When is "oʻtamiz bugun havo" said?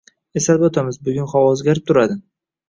0.67-1.53